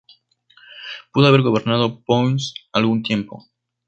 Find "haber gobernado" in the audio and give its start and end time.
1.27-2.01